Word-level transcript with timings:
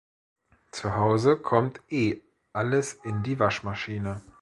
Zu 0.71 0.95
Hause 0.95 1.37
kommt 1.37 1.79
eh 1.91 2.21
alles 2.53 2.93
in 3.03 3.21
die 3.21 3.37
Waschmaschine. 3.37 4.23